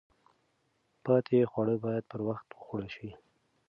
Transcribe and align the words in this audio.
پاتې 1.03 1.37
خواړه 1.51 1.75
باید 1.85 2.03
پر 2.11 2.19
وخت 2.29 2.47
وخوړل 2.51 2.89
شي. 2.95 3.09